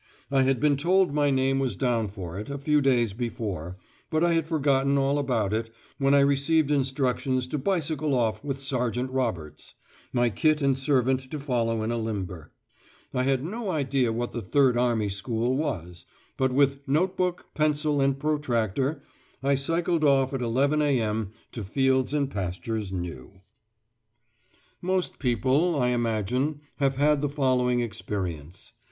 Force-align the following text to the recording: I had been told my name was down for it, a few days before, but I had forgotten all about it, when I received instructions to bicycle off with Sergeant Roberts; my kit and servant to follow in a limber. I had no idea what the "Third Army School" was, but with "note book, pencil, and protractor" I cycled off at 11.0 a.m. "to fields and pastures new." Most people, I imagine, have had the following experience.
I 0.31 0.41
had 0.41 0.59
been 0.59 0.77
told 0.77 1.13
my 1.13 1.29
name 1.29 1.59
was 1.59 1.75
down 1.75 2.07
for 2.07 2.35
it, 2.35 2.49
a 2.49 2.57
few 2.57 2.81
days 2.81 3.13
before, 3.13 3.77
but 4.09 4.23
I 4.23 4.33
had 4.33 4.47
forgotten 4.47 4.97
all 4.97 5.19
about 5.19 5.53
it, 5.53 5.69
when 5.99 6.15
I 6.15 6.21
received 6.21 6.71
instructions 6.71 7.45
to 7.49 7.59
bicycle 7.59 8.15
off 8.15 8.43
with 8.43 8.59
Sergeant 8.63 9.11
Roberts; 9.11 9.75
my 10.11 10.31
kit 10.31 10.59
and 10.63 10.75
servant 10.75 11.29
to 11.29 11.39
follow 11.39 11.83
in 11.83 11.91
a 11.91 11.99
limber. 11.99 12.51
I 13.13 13.21
had 13.25 13.43
no 13.45 13.69
idea 13.69 14.11
what 14.11 14.31
the 14.31 14.41
"Third 14.41 14.75
Army 14.75 15.07
School" 15.07 15.55
was, 15.55 16.07
but 16.35 16.51
with 16.51 16.79
"note 16.87 17.15
book, 17.15 17.45
pencil, 17.53 18.01
and 18.01 18.19
protractor" 18.19 19.03
I 19.43 19.53
cycled 19.53 20.03
off 20.03 20.33
at 20.33 20.41
11.0 20.41 20.81
a.m. 20.81 21.29
"to 21.51 21.63
fields 21.63 22.11
and 22.11 22.27
pastures 22.27 22.91
new." 22.91 23.41
Most 24.81 25.19
people, 25.19 25.79
I 25.79 25.89
imagine, 25.89 26.61
have 26.77 26.95
had 26.95 27.21
the 27.21 27.29
following 27.29 27.81
experience. 27.81 28.71